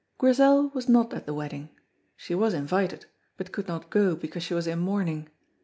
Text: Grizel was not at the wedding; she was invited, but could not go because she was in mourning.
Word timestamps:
Grizel 0.17 0.69
was 0.71 0.89
not 0.89 1.13
at 1.13 1.27
the 1.27 1.33
wedding; 1.35 1.69
she 2.17 2.33
was 2.33 2.55
invited, 2.55 3.05
but 3.37 3.51
could 3.51 3.67
not 3.67 3.91
go 3.91 4.15
because 4.15 4.41
she 4.41 4.55
was 4.55 4.65
in 4.65 4.79
mourning. 4.79 5.29